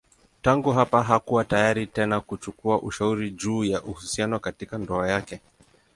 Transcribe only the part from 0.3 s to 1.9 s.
Tangu hapa hakuwa tayari